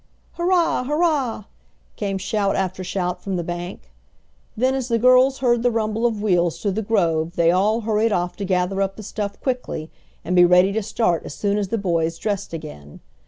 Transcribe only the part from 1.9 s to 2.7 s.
came shout